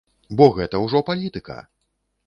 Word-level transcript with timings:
Бо 0.39 0.47
гэта 0.57 0.81
ўжо 0.85 1.03
палітыка! 1.13 1.63